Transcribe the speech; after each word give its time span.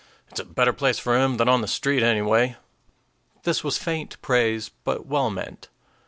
"It's 0.31 0.39
a 0.39 0.45
better 0.45 0.73
place 0.73 0.97
for 0.97 1.15
him 1.15 1.37
than 1.37 1.47
on 1.47 1.61
the 1.61 1.67
street, 1.67 2.01
anyway." 2.01 2.55
This 3.43 3.63
was 3.63 3.77
faint 3.77 4.19
praise, 4.23 4.71
but 4.83 5.05
well 5.05 5.29
meant. 5.29 5.69